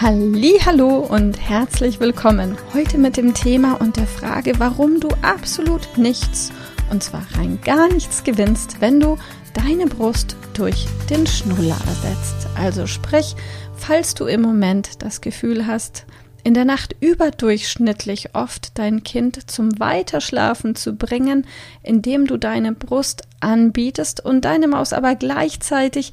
[0.00, 2.56] Hallo und herzlich willkommen.
[2.72, 6.52] Heute mit dem Thema und der Frage, warum du absolut nichts
[6.90, 9.18] und zwar rein gar nichts gewinnst, wenn du
[9.54, 12.46] deine Brust durch den Schnuller ersetzt.
[12.56, 13.34] Also sprich,
[13.74, 16.06] falls du im Moment das Gefühl hast,
[16.44, 21.44] in der Nacht überdurchschnittlich oft dein Kind zum Weiterschlafen zu bringen,
[21.82, 26.12] indem du deine Brust anbietest und deine Maus aber gleichzeitig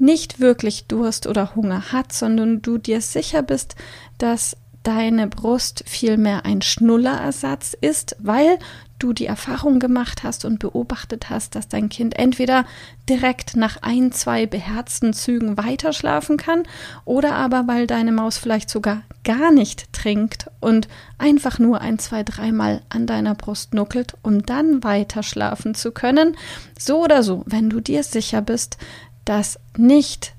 [0.00, 3.76] nicht wirklich Durst oder Hunger hat, sondern du dir sicher bist,
[4.18, 8.58] dass deine Brust vielmehr ein Schnullerersatz ist, weil
[8.98, 12.64] du die Erfahrung gemacht hast und beobachtet hast, dass dein Kind entweder
[13.08, 16.64] direkt nach ein, zwei beherzten Zügen weiterschlafen kann
[17.04, 20.86] oder aber weil deine Maus vielleicht sogar gar nicht trinkt und
[21.18, 26.36] einfach nur ein, zwei, dreimal an deiner Brust nuckelt, um dann weiterschlafen zu können.
[26.78, 28.76] So oder so, wenn du dir sicher bist,
[29.24, 30.34] dass nicht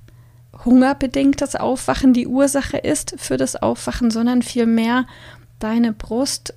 [0.66, 5.06] hungerbedingtes Aufwachen die Ursache ist für das Aufwachen, sondern vielmehr
[5.60, 6.54] deine Brust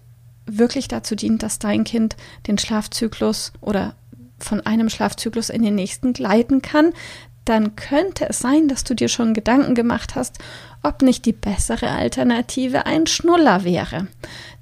[0.46, 3.94] wirklich dazu dient, dass dein Kind den Schlafzyklus oder
[4.38, 6.92] von einem Schlafzyklus in den nächsten gleiten kann,
[7.44, 10.38] dann könnte es sein, dass du dir schon Gedanken gemacht hast,
[10.84, 14.06] ob nicht die bessere Alternative ein Schnuller wäre.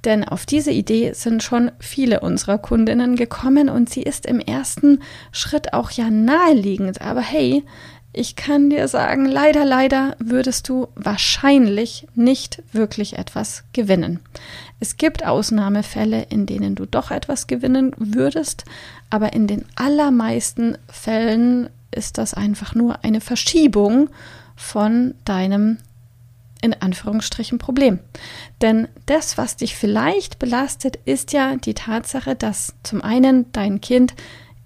[0.04, 5.00] Denn auf diese Idee sind schon viele unserer Kundinnen gekommen und sie ist im ersten
[5.30, 7.00] Schritt auch ja naheliegend.
[7.02, 7.64] Aber hey,
[8.12, 14.20] ich kann dir sagen, leider, leider würdest du wahrscheinlich nicht wirklich etwas gewinnen.
[14.80, 18.64] Es gibt Ausnahmefälle, in denen du doch etwas gewinnen würdest,
[19.08, 24.11] aber in den allermeisten Fällen ist das einfach nur eine Verschiebung
[24.56, 25.78] von deinem
[26.62, 27.98] in Anführungsstrichen Problem.
[28.62, 34.14] Denn das, was dich vielleicht belastet, ist ja die Tatsache, dass zum einen dein Kind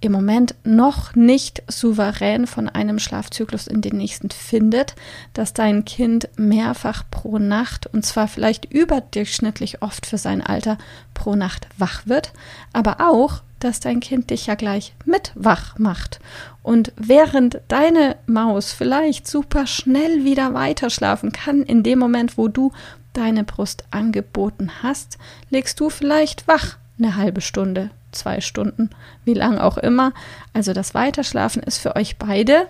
[0.01, 4.95] im Moment noch nicht souverän von einem Schlafzyklus in den nächsten findet,
[5.33, 10.77] dass dein Kind mehrfach pro Nacht und zwar vielleicht überdurchschnittlich oft für sein Alter
[11.15, 12.33] pro Nacht wach wird,
[12.73, 16.21] aber auch, dass dein Kind dich ja gleich mit wach macht.
[16.63, 22.73] Und während deine Maus vielleicht super schnell wieder weiterschlafen kann, in dem Moment, wo du
[23.13, 25.19] deine Brust angeboten hast,
[25.51, 28.91] legst du vielleicht wach eine halbe Stunde, zwei Stunden,
[29.25, 30.13] wie lang auch immer.
[30.53, 32.67] Also das Weiterschlafen ist für euch beide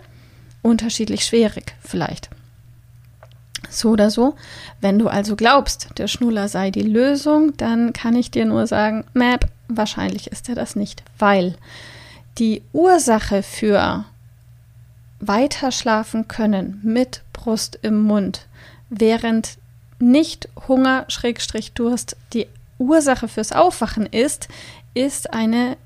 [0.63, 2.31] unterschiedlich schwierig vielleicht.
[3.71, 4.35] So oder so.
[4.81, 9.05] Wenn du also glaubst, der Schnuller sei die Lösung, dann kann ich dir nur sagen,
[9.13, 11.57] Map, wahrscheinlich ist er das nicht, weil
[12.39, 14.05] die Ursache für
[15.21, 18.47] weiterschlafen können mit Brust im Mund,
[18.91, 19.59] während
[19.99, 22.47] nicht Hunger, Schrägstrich Durst die
[22.79, 24.49] Ursache fürs Aufwachen ist,
[24.95, 25.77] ist eine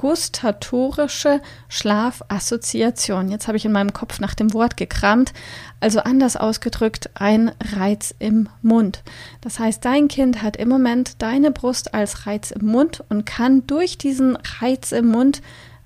[0.00, 3.28] gustatorische Schlafassoziation.
[3.28, 5.34] Jetzt habe ich in meinem Kopf nach dem Wort gekramt.
[5.78, 9.02] Also anders ausgedrückt, ein Reiz im Mund.
[9.42, 13.66] Das heißt, dein Kind hat im Moment deine Brust als Reiz im Mund und kann
[13.66, 15.42] durch diesen Reiz im Mund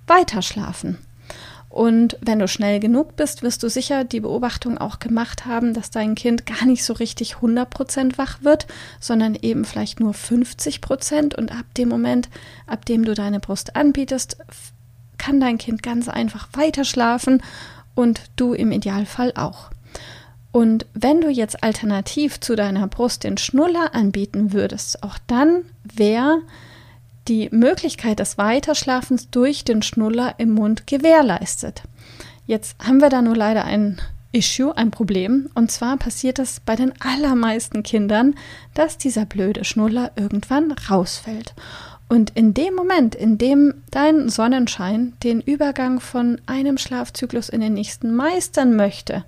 [0.07, 0.99] weiterschlafen.
[1.75, 5.91] Und wenn du schnell genug bist, wirst du sicher die Beobachtung auch gemacht haben, dass
[5.91, 8.69] dein Kind gar nicht so richtig 100% wach wird,
[9.01, 11.35] sondern eben vielleicht nur 50%.
[11.35, 12.29] Und ab dem Moment,
[12.69, 14.37] ab dem du deine Brust anbietest,
[15.19, 17.43] kann dein Kind ganz einfach weiter schlafen
[17.97, 19.71] und du im Idealfall auch.
[20.53, 26.41] Und wenn du jetzt alternativ zu deiner Brust den Schnuller anbieten würdest, auch dann wäre
[27.29, 31.83] die Möglichkeit des Weiterschlafens durch den Schnuller im Mund gewährleistet.
[32.47, 34.01] Jetzt haben wir da nur leider ein
[34.33, 35.49] Issue, ein Problem.
[35.55, 38.35] Und zwar passiert es bei den allermeisten Kindern,
[38.75, 41.55] dass dieser blöde Schnuller irgendwann rausfällt.
[42.09, 47.75] Und in dem Moment, in dem dein Sonnenschein den Übergang von einem Schlafzyklus in den
[47.75, 49.25] nächsten meistern möchte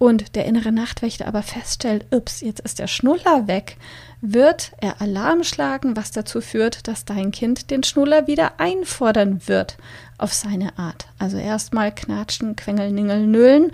[0.00, 3.76] und der innere Nachtwächter aber feststellt, ups, jetzt ist der Schnuller weg,
[4.22, 9.76] wird er Alarm schlagen, was dazu führt, dass dein Kind den Schnuller wieder einfordern wird
[10.16, 11.06] auf seine Art.
[11.18, 13.72] Also erstmal knatschen, quengeln, ningeln, nüllen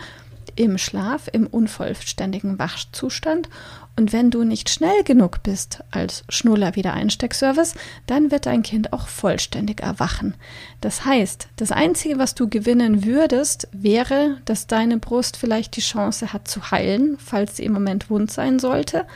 [0.56, 3.48] im Schlaf, im unvollständigen Wachzustand
[3.94, 7.74] Und wenn du nicht schnell genug bist als Schnuller Wiedereinsteckservice,
[8.06, 10.34] dann wird dein Kind auch vollständig erwachen.
[10.80, 16.32] Das heißt, das Einzige, was du gewinnen würdest, wäre, dass deine Brust vielleicht die Chance
[16.32, 19.06] hat zu heilen, falls sie im Moment wund sein sollte.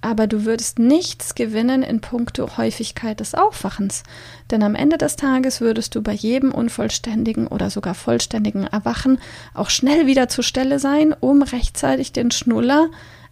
[0.00, 4.04] Aber du würdest nichts gewinnen in puncto Häufigkeit des Aufwachens.
[4.50, 9.18] Denn am Ende des Tages würdest du bei jedem unvollständigen oder sogar vollständigen Erwachen
[9.54, 12.88] auch schnell wieder zur Stelle sein, um rechtzeitig den Schnuller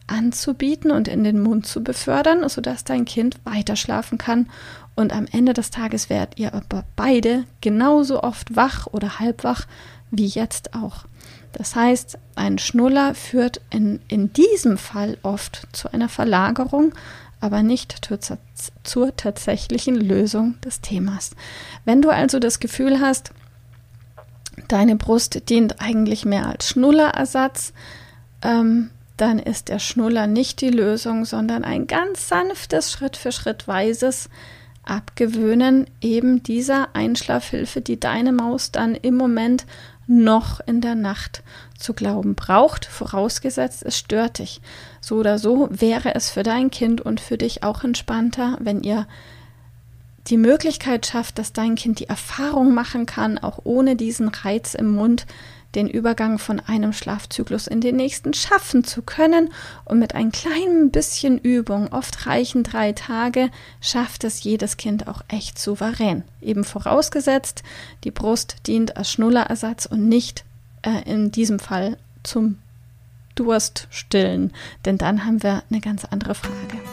[0.06, 4.48] anzubieten und in den Mund zu befördern, sodass dein Kind weiter schlafen kann.
[4.94, 9.66] Und am Ende des Tages werdet ihr aber beide genauso oft wach oder halbwach
[10.10, 11.04] wie jetzt auch.
[11.52, 16.92] Das heißt, ein Schnuller führt in, in diesem Fall oft zu einer Verlagerung,
[17.40, 18.08] aber nicht
[18.84, 21.30] zur, tatsächlichen Lösung des Themas.
[21.84, 23.32] Wenn du also das Gefühl hast,
[24.68, 27.72] deine Brust dient eigentlich mehr als Schnullerersatz,
[28.42, 33.66] ähm, dann ist der Schnuller nicht die Lösung, sondern ein ganz sanftes, Schritt für Schritt
[33.66, 34.28] weises
[34.84, 39.66] Abgewöhnen eben dieser Einschlafhilfe, die deine Maus dann im Moment
[40.06, 41.42] noch in der Nacht
[41.78, 44.60] zu glauben braucht, vorausgesetzt es stört dich.
[45.00, 49.06] So oder so wäre es für dein Kind und für dich auch entspannter, wenn ihr
[50.28, 54.90] die Möglichkeit schafft, dass dein Kind die Erfahrung machen kann, auch ohne diesen Reiz im
[54.90, 55.26] Mund,
[55.74, 59.50] den Übergang von einem Schlafzyklus in den nächsten schaffen zu können.
[59.84, 63.50] Und mit ein klein bisschen Übung, oft reichen drei Tage,
[63.80, 66.24] schafft es jedes Kind auch echt souverän.
[66.40, 67.62] Eben vorausgesetzt,
[68.04, 70.44] die Brust dient als Schnullerersatz und nicht
[70.82, 72.58] äh, in diesem Fall zum
[73.34, 74.52] Durststillen.
[74.86, 76.85] Denn dann haben wir eine ganz andere Frage.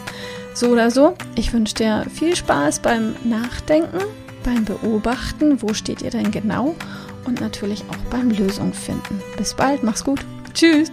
[0.54, 3.98] So oder so, ich wünsche dir viel Spaß beim Nachdenken,
[4.44, 6.76] beim Beobachten, wo steht ihr denn genau
[7.24, 9.20] und natürlich auch beim Lösung finden.
[9.36, 10.20] Bis bald, mach's gut.
[10.54, 10.92] Tschüss.